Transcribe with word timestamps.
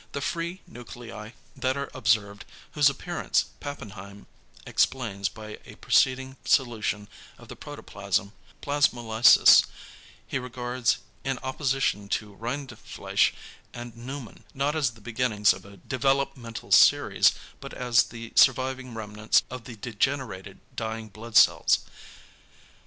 The 0.13 0.19
free 0.19 0.61
nuclei 0.65 1.33
that 1.55 1.77
are 1.77 1.91
observed, 1.93 2.43
whose 2.71 2.89
appearance 2.89 3.45
Pappenheim 3.59 4.25
explains 4.65 5.29
by 5.29 5.59
a 5.63 5.75
preceding 5.75 6.37
solution 6.43 7.07
of 7.37 7.49
the 7.49 7.55
protoplasm 7.55 8.33
(plasmolysis), 8.63 9.63
he 10.25 10.39
regards, 10.39 10.97
in 11.23 11.37
opposition 11.43 12.09
to 12.17 12.33
Rindfleisch 12.35 13.31
and 13.75 13.95
Neumann, 13.95 14.43
not 14.55 14.75
as 14.75 14.89
the 14.95 15.01
beginnings 15.01 15.53
of 15.53 15.65
a 15.65 15.77
developmental 15.77 16.71
series, 16.71 17.33
but 17.59 17.71
as 17.71 18.05
the 18.05 18.33
surviving 18.35 18.95
remnants 18.95 19.43
of 19.51 19.65
the 19.65 19.75
degenerated 19.75 20.59
dying 20.75 21.09
blood 21.09 21.37
cells. 21.37 21.85